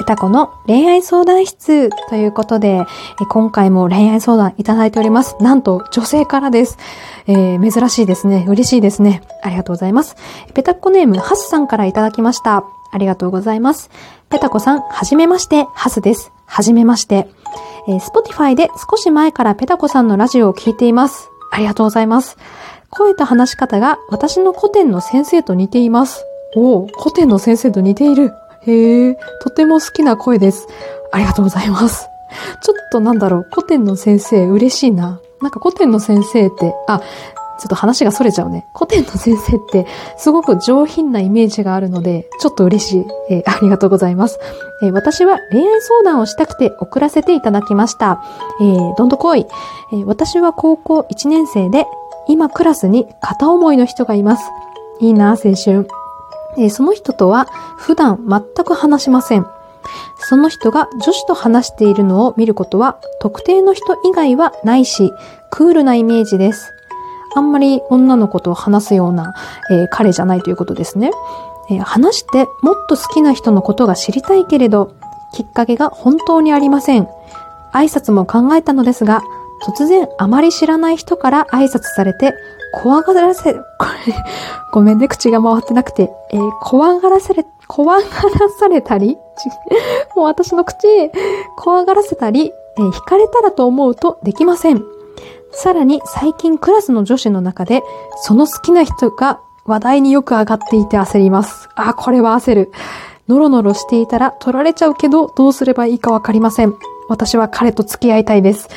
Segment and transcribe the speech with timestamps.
[0.00, 2.86] ペタコの恋愛相談室ということで、
[3.28, 5.36] 今回も恋愛相談いただいております。
[5.40, 6.78] なんと女性からです。
[7.26, 8.46] えー、珍しいですね。
[8.48, 9.20] 嬉しいですね。
[9.42, 10.16] ありがとうございます。
[10.54, 12.64] ペタコネームハスさんからいただきました。
[12.90, 13.90] ありがとうございます。
[14.30, 16.32] ペタコさん、はじめまして、ハスです。
[16.46, 17.28] はじめまして。
[17.86, 21.28] えー、Spotify で少し前からペタコさんのラジオを聞いています。
[21.52, 22.38] ありがとうございます。
[22.88, 26.24] 声と話し方が私の古典の先生と似ています。
[26.56, 28.32] おお、古典の先生と似ている。
[28.66, 30.66] へえ、とても好きな声です。
[31.12, 32.08] ありがとうございます。
[32.62, 35.20] ちょっとなんだろう、古典の先生嬉しいな。
[35.40, 37.00] なんか古典の先生って、あ、
[37.60, 38.66] ちょっと話が逸れちゃうね。
[38.74, 39.86] 古典の先生って
[40.16, 43.06] すごく上品なイメージがあるので、ちょっと嬉しい。
[43.28, 44.38] えー、ありがとうございます、
[44.82, 48.22] えー、私は恋愛相談をしたくて送らせていただきました。
[48.60, 49.46] えー、どんどこい、
[49.92, 50.04] えー。
[50.06, 51.86] 私は高校1年生で、
[52.28, 54.50] 今クラスに片思いの人がいます。
[55.00, 55.86] いいな、青春。
[56.58, 57.46] えー、その人とは
[57.78, 59.46] 普段全く話しません。
[60.18, 65.12] その人が女子と話しているのを見ることは特定の人以外はないし、
[65.50, 66.72] クールなイメージです。
[67.34, 69.34] あんまり女の子と話すような、
[69.70, 71.12] えー、彼じゃないということですね、
[71.70, 74.94] えー、話してもっと好きな人のことが知りたいけれど、
[75.32, 77.08] きっかけが本当にありません。
[77.72, 79.22] 挨拶も考えたのですが、
[79.62, 82.34] 突然あまり知らない人から挨拶されて、
[82.72, 83.60] 怖がらせ、こ
[84.06, 84.14] れ、
[84.72, 89.16] ごめんね、口が回ってなくて、えー、怖がらせれ、怖がらされたり、
[90.16, 90.86] もう私の口、
[91.56, 94.84] 怖がらせたり、えー、惹かれたらと思うとできません。
[95.52, 97.82] さらに最近クラスの女子の中で、
[98.22, 101.68] その好きな人が話題によく上がっていて焦ります。
[101.74, 102.72] あ、これは焦る。
[103.28, 106.74] ノロノロしていたら取られちゃうけど、どうすればいいかわかりません。
[107.08, 108.68] 私は彼と付き合いたいです。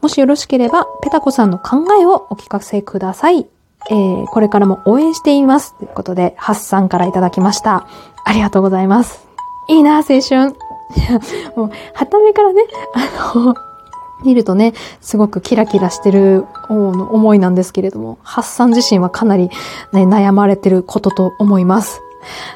[0.00, 3.46] もしよろしければ、ペタコさんの考えをお聞かせください。
[3.88, 5.76] えー、これからも応援しています。
[5.78, 7.86] ということで、ハッサンからいただきました。
[8.24, 9.26] ありがとうございます。
[9.68, 10.16] いいな、青春。
[10.18, 11.20] いや、
[11.56, 12.62] もう、はためからね、
[12.94, 13.54] あの、
[14.24, 19.50] 見るとね、すごくキラキラしてる思いなんですけれども、ハッサン自身はかなり
[19.92, 22.00] ね、悩まれてることと思います。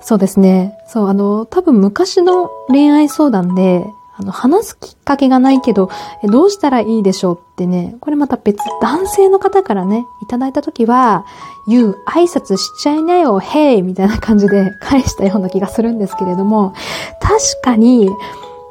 [0.00, 0.76] そうですね。
[0.88, 5.90] そう、あの、多分昔の恋愛相談で、あの、話すきっかけがないけど、
[6.24, 11.24] どうしたらいいでしょうってね、これまた別、男性の方からね、いただいたときは、
[11.66, 16.74] 言う、挨拶しちゃいなよ、へいみたいな感じで 返したような気がするんですけれども、
[17.20, 18.08] 確かに、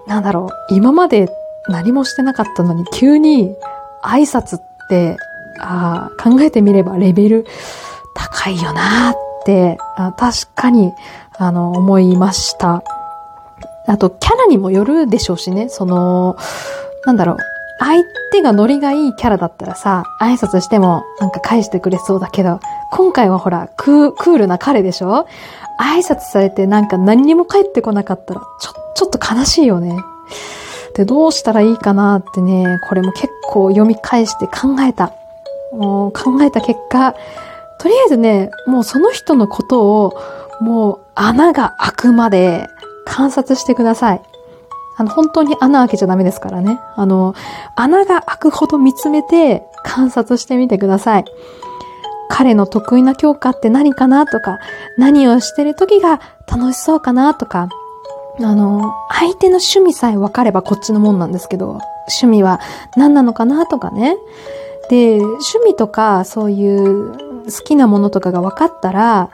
[0.07, 1.29] なんだろう、今まで
[1.67, 3.53] 何もしてなかったのに、急に
[4.03, 5.17] 挨拶って、
[5.59, 7.45] あ考えてみればレベル
[8.15, 9.15] 高いよなっ
[9.45, 9.77] て、
[10.17, 10.93] 確かに、
[11.37, 12.83] あの、思いました。
[13.87, 16.37] あと、キャラにもよるでしょうしね、その、
[17.05, 17.37] なんだろう、
[17.79, 22.59] 相手がノリがいいキャラだったらさ、挨拶してもなんか返してくれそうだけど、
[22.91, 25.27] 今回はほら、クールな彼でしょ？
[25.81, 29.97] 挨拶されてなんか何にも返ってこなかったら、ちょ、ちょっと悲しいよね。
[30.95, 35.11] で、どうしたらいいかなってね、これも結構読み返して考えた。
[35.73, 37.15] もう考えた結果、
[37.79, 40.13] とりあえずね、もうその人のことを、
[40.61, 42.69] もう穴が開くまで
[43.05, 44.21] 観察してください。
[44.97, 46.79] あの、本当に穴開けちゃダメですからね。
[46.95, 47.33] あの、
[47.75, 51.25] 穴が開くほど見つめて観察してみてください。
[52.29, 54.59] 彼の得意な教科って何かなとか、
[54.97, 57.69] 何をしてる時が楽しそうかなとか、
[58.41, 62.59] あの、相手の趣味さえ分かればこっちのもんなんですけど、趣味は
[62.97, 64.17] 何なのかなとかね。
[64.89, 67.11] で、趣味とかそういう
[67.45, 69.29] 好きなものとかが分かったら、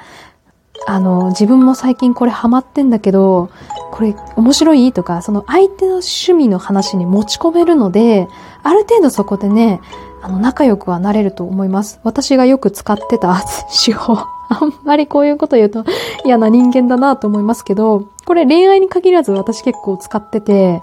[0.88, 3.50] あの、自分も最近これハマってんだけど、
[3.92, 4.94] これ面白い？
[4.94, 8.28] とか、その相手の趣味の話に持ち込めるので、
[8.64, 9.82] ある程度そこでね、
[10.22, 12.00] あの、仲良くはなれると思います。
[12.04, 13.42] 私がよく使ってた
[13.86, 14.18] 手法。
[14.52, 15.86] あんまりこういうこと言うと
[16.26, 20.82] 嫌な人間だなと思いますけど、これ恋愛に限らず私結構使ってて、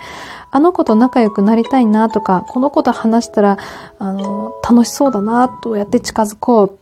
[0.53, 3.59] あの子と仲良くなりたいなとか、この子と話したら、
[3.99, 6.79] あの、楽しそうだなとやって近づこう。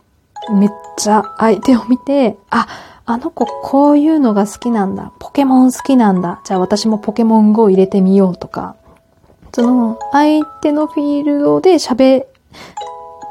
[0.53, 2.67] めっちゃ相手を見て、あ、
[3.07, 5.11] あの子こういうのが好きなんだ。
[5.19, 6.41] ポケモン好きなんだ。
[6.43, 8.75] じゃあ私もポケモン GO 入れてみようとか。
[9.53, 12.27] その、相手のフィールドで喋っ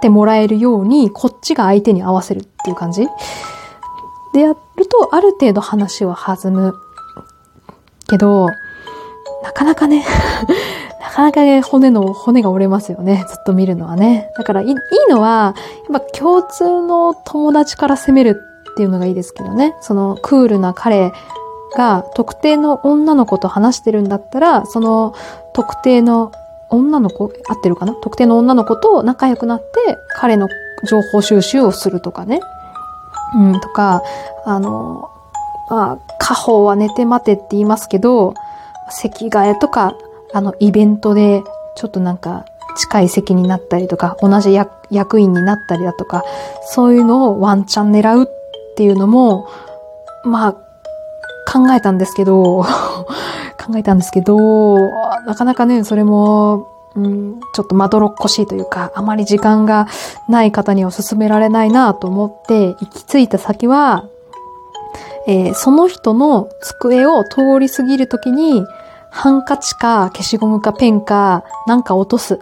[0.00, 3.08] てもらえるように、こっちが相手に合わせるっていう感じ
[4.32, 6.74] でやると、ある程度話は弾む。
[8.08, 8.46] けど、
[9.42, 10.04] なかなかね
[11.02, 13.24] なかなかね、骨の、骨が折れますよね。
[13.28, 14.30] ずっと見るのはね。
[14.38, 14.74] だからい、いい
[15.10, 15.54] のは、
[15.90, 18.40] やっぱ共通の友達から攻める
[18.74, 19.74] っていうのがいいですけどね。
[19.80, 21.12] そのクールな彼
[21.76, 25.14] が特定の女の子と話してるんだったら、その
[25.54, 26.32] 特定の
[26.70, 27.94] 女の子、合ってるかな？
[27.94, 30.48] 特定の女の子と仲良くなって、彼の
[30.88, 32.40] 情報収集をするとかね。
[33.36, 34.02] うん、とか、
[34.44, 35.08] あの、
[35.70, 38.34] まあ、家宝は寝て待てって言いますけど、
[38.90, 39.96] 席替えとか、
[40.32, 41.42] あの、イベントで、
[41.76, 42.44] ちょっとなんか、
[42.76, 44.52] 近い席になったりとか、同じ
[44.90, 46.24] 役員になったりだとか、
[46.62, 48.28] そういうのをワンチャン狙う
[48.74, 49.48] っていうのも、
[50.24, 50.52] まあ、
[51.50, 52.64] 考えたんですけど、
[53.64, 54.76] 考えたんですけど、
[55.26, 56.66] なかなかね、それも、
[56.96, 59.86] うん、ちょっとまどろっこしいというか、あまり時間が
[60.28, 64.04] ない方には勧められないなと思って、行き着いた先は、
[65.26, 68.64] えー、その人の机を通り過ぎるときに、
[69.10, 72.40] ハンカチか消しゴムかペンかなんか落とす。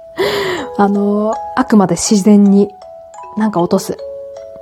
[0.76, 2.68] あの、あくまで自然に
[3.36, 3.96] なんか落とす。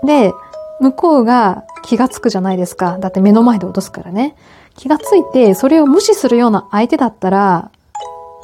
[0.04, 0.32] で、
[0.80, 2.98] 向こうが気がつくじゃないですか。
[2.98, 4.36] だって目の前で落とすからね。
[4.76, 7.70] 気がついて、それを無視するような相手だったら、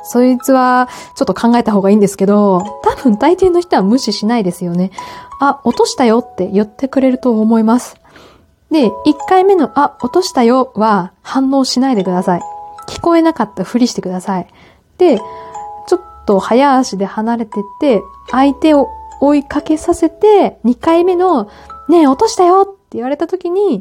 [0.04, 4.90] そいつはちょっと考えた方がいいんですけど、多分大抵の人は無視しないですよね。
[5.40, 7.96] あ、落としたよって言ってくれると思います。
[8.70, 8.92] で、1
[9.28, 12.40] 回目のあ、落としたよは反応しないでください。
[12.88, 14.46] 聞こえなかったふりしてください。
[14.98, 18.88] で、ちょっと早足で離れてって、相手を
[19.20, 21.48] 追いかけさせて、2回目の、
[21.90, 23.80] ねえ、落としたよって言われた時に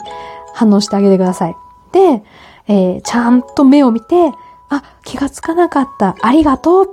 [0.54, 1.56] 反応してあげてください。
[1.92, 2.24] で、
[2.68, 4.32] えー、ちゃんと目を見て、
[4.70, 6.16] あ、気がつかなかった。
[6.22, 6.90] ありがとう。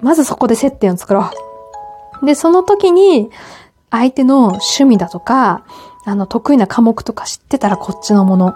[0.00, 1.30] まずそこで接点を作ろ
[2.22, 2.26] う。
[2.26, 3.30] で、その時に、
[3.90, 5.64] 相手の趣味だとか、
[6.04, 8.54] あの、得意な科目とか知ってたらこっちのもの。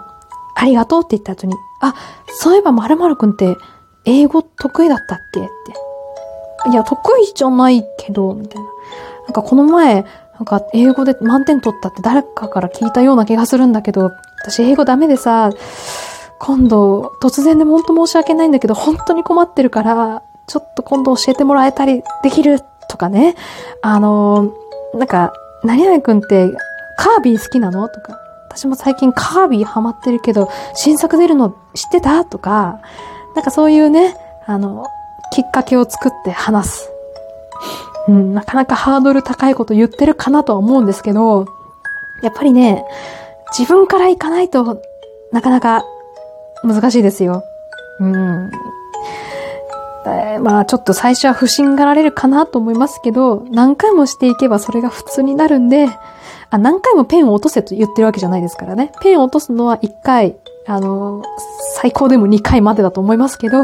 [0.55, 1.95] ありがとうって言った後に、あ、
[2.27, 3.57] そういえば〇〇くんって
[4.05, 6.69] 英語得意だったっけって。
[6.69, 8.69] いや、得意じゃないけど、みたいな。
[9.25, 15.51] なんかこの前、なんか英語で満点取ったって誰かから聞いたような気がするんだけど、私英語ダメでさ、
[16.39, 22.59] 今度突然で本当申し訳ないんだけど、本当に困ってるから、ちょっと今度教えてもらえたりできる
[22.89, 23.35] とかね。
[23.81, 24.53] あの、
[24.93, 25.33] なんか、
[25.63, 26.51] 何々くんって
[26.97, 28.19] カービィ好きなのとか。
[28.49, 32.79] 私も最近カービィハマってるけど、新作出るの知ってたとか、
[33.35, 34.15] なんかそういうね、
[34.45, 34.85] あの、
[35.31, 36.92] きっかけを作って話す。
[38.07, 41.47] うん、なかなかハードル高いこと言ってるかなとは思うんですけど、
[42.21, 42.85] やっぱりね、
[43.57, 44.81] 自分から行かないと
[45.31, 45.83] なかなか
[46.63, 47.43] 難しいですよ。
[47.99, 48.51] うん。
[50.05, 55.87] えー、まあちょっと最初は不審がられるかなと思いますけど、何回もしていけばそれが普通になるんで、
[56.49, 58.91] あ、何回もペンを落とせと言ってるわけじゃないですからね。
[59.01, 60.35] ペンを落とすのは1回、
[60.67, 61.23] あの、
[61.75, 63.63] 最高でも2回までだと思いますけど、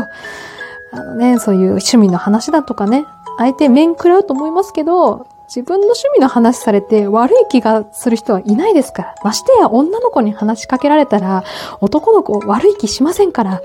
[0.92, 3.06] あのね、そういう趣味の話だとかね、
[3.40, 9.16] 相手面食らうと思いますけど、自分の趣味の話されて悪い気がする人はいないですから。
[9.24, 11.44] ましてや女の子に話しかけられたら
[11.80, 13.62] 男の子悪い気しませんから。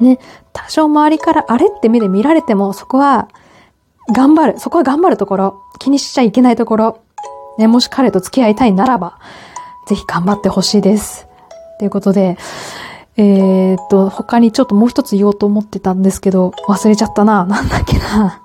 [0.00, 0.18] ね、
[0.54, 3.28] 多少周りからあれって目で見られてもそこは
[4.10, 4.58] 頑張る。
[4.58, 5.62] そこは頑張るところ。
[5.78, 6.98] 気にしちゃいけないところ。
[7.58, 9.18] ね、もし彼と付き合いたいならば、
[9.86, 11.28] ぜひ頑張ってほしいです。
[11.78, 12.38] ということで、
[13.18, 17.44] えー、っと、他にちょっともう一つ言おうと思ってたんですけど、忘れちゃったな。
[17.44, 18.40] なんだっけな。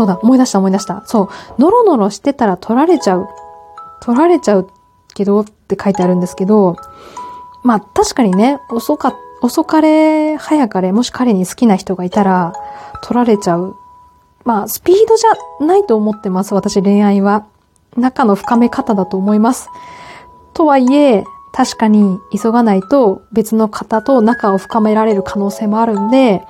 [0.00, 1.02] そうだ、思い出した思い出した。
[1.04, 1.28] そう、
[1.60, 3.28] ノロノロしてたら取られちゃう。
[4.00, 4.66] 取られちゃう
[5.12, 6.78] けどって書いてあるんですけど、
[7.64, 12.54] まあ確かにね、遅か、遅かれ、早かれ、もし彼に好きな人がいたら、
[13.02, 13.76] 取られちゃう。
[14.42, 17.44] まあ、スピードじゃないと思ってます、私恋愛は。
[17.98, 19.68] 仲の深め方だと思います。
[20.54, 26.42] とはいえ、確かに急がないと別の方と仲を深められる可能性もあるんで、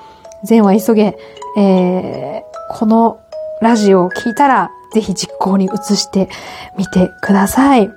[0.45, 1.19] 善は急げ、
[1.57, 3.19] えー、この
[3.61, 6.29] ラジオを聞いたら、ぜひ実行に移して
[6.77, 7.91] みてください。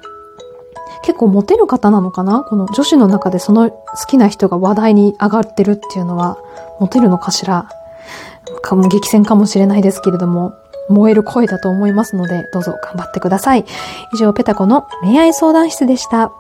[1.03, 2.43] 結構モテる方なのかな？
[2.43, 6.38] この女子の中でその好きな人が話題に上がってるっていうのは、
[6.79, 7.70] モテるのかしら？
[8.62, 10.53] かも激戦かもしれないですけれども、
[10.89, 13.65] 燃える声だと思いますので、どうぞ頑張ってください。
[14.13, 16.32] 以上、ペタコの恋愛相談室でした。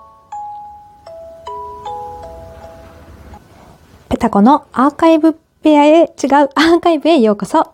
[4.09, 6.09] ペタコのアーカイブペアへ、違う
[6.55, 7.72] アーカイブへようこそ。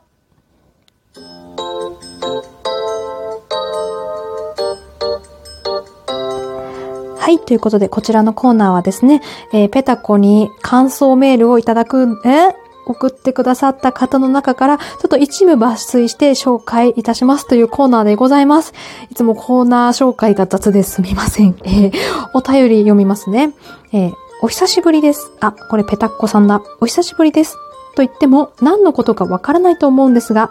[7.30, 7.38] はい。
[7.38, 9.22] ということで、こちらのコーナーはですね、
[9.54, 12.56] えー、ペタコに感想メールをいただく、え
[12.88, 18.74] 送ってくださった方の中から、ちょっと一部抜粋して紹介いたしますというコーナーでございます。
[19.12, 21.56] いつもコーナー紹介が雑ですみません。
[21.66, 21.94] えー、
[22.34, 23.54] お便り読みますね。
[23.94, 25.32] えー、お久しぶりです。
[25.40, 26.64] あ、これペタッコさんだ。
[26.82, 27.58] お久しぶりです。
[27.96, 30.50] と言っても何のことかわからないと思うんですが、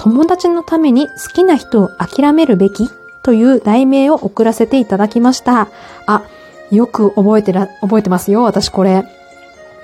[0.00, 2.88] 友達のために好きな人を諦めるべき？
[3.24, 5.68] という題名を送らせていただきました。
[6.06, 6.22] あ、
[6.70, 9.04] よく覚えてら、覚えてますよ、私これ。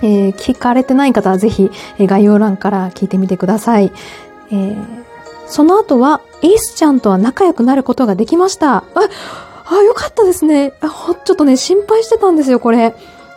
[0.02, 3.92] えー、聞かれてない方はぜひ、え、概要欄から聞いてみてください。
[4.50, 4.76] えー、
[5.46, 8.76] その後は、エースちゃんとは仲良くなることができました。
[8.76, 8.84] あ、
[9.66, 10.72] あ、よかったですね。
[10.80, 10.88] あ、
[11.24, 12.94] ちょっとね、心配してたんですよ、これ。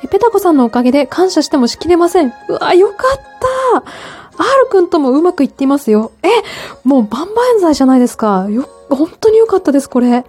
[0.09, 2.33] ペタコさんのおかげで感謝してもしきれません。
[2.49, 6.11] うわ、よかった !R くんともうまくいっていますよ。
[6.23, 6.27] え、
[6.83, 8.47] もう万々歳じゃないですか。
[8.49, 10.25] よ、本当によかったです、これ。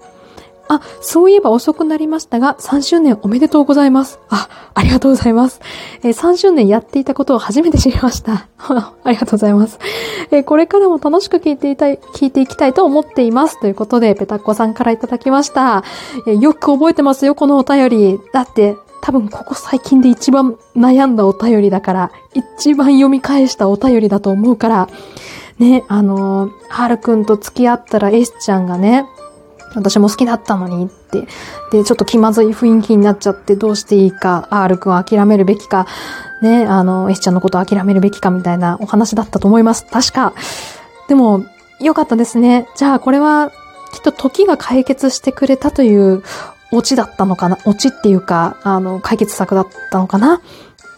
[0.69, 4.19] あ、そういえば遅くなりましたが、3周年おめでとうございます。
[4.31, 5.61] あ、ありがとうございます。
[6.03, 8.49] えー、3周年やっていたことを初めて知りました。
[8.59, 9.79] ありがとうございます。
[10.31, 13.61] えー、これからも楽しく聞いていたい、聞いていきたいと思っています。
[13.61, 15.85] ということで、ペタッコさんからいただきました。
[16.27, 18.21] えー、よく覚えてますよ、このお便り。
[18.33, 24.89] だって、多分ここ最近で一番悩んだお便りだから、一番読み返したお便りだと思うから、
[25.59, 29.07] ね、あのー、はるくんと付き合ったら S ちゃんがね、
[29.75, 31.27] 私も好きだったのにって。
[31.73, 35.87] で、ちょっと気まずい雰囲気になっちゃってどうしていいか、R 君は諦めるべきか、
[36.43, 39.85] ね、あの、S ちゃんのことを諦めるべきかみたいなお話だったと思います。
[39.87, 40.33] 確か。
[41.09, 41.45] でも、
[41.81, 42.69] よかったですね。
[42.77, 43.51] じゃあ、これは、
[43.93, 46.23] きっと時が解決してくれたという
[46.73, 47.59] オチだったのかな？
[47.65, 50.41] オチっていうか、あの、解決策だったのかな？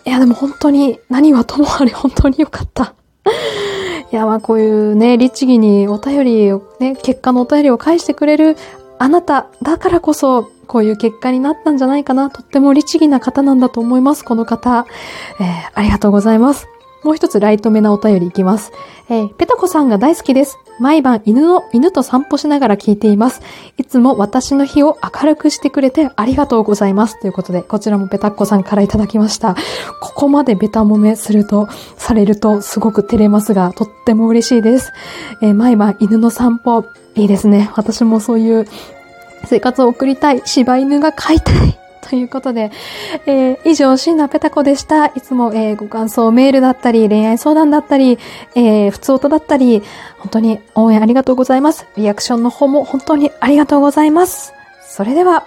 [0.07, 2.95] いや、でも本当に、何はともあれ本当によかった。
[4.13, 8.57] いや、まあこういうね、律儀にお便りを、ね、結果のお便りを返してくれる
[8.99, 12.31] あなただからこそ、こういう結果になったんじゃないかな。
[12.31, 14.87] とっても律儀な方なんだと思います、この方。
[15.41, 16.67] えー、ありがとうございます。
[17.05, 18.73] もう一つライト目なお便りいきます。
[19.09, 20.59] えー、ペタコさんが大好きです。
[20.79, 23.41] 毎晩犬の、犬と散歩しながら聞いています。
[23.77, 27.21] いつも私の日を明るくしてくれてありがとうございます。
[27.21, 29.57] ということで、こちらもペタッコさんからいただきました。
[30.01, 34.93] ここまでベタ揉めすると、されるとすごく照れますが、とっても嬉しいです。
[35.43, 37.71] えー、毎晩犬の散歩、いいですね。
[37.77, 38.67] 私もそういう
[39.47, 40.43] 生活を送りたい。
[40.45, 41.86] 柴犬が飼いたい。
[42.09, 42.71] ということで、
[43.27, 45.07] えー、以上、シンナペタコでした。
[45.07, 48.19] いつも、えー、ご感想メールだったり、恋愛相談だったり、
[48.55, 49.83] えー、普通音だったり、
[50.19, 51.87] 本当に応援ありがとうございます。
[51.97, 54.53] リアクションの方も本当にありがとうございます。
[54.87, 55.47] それでは、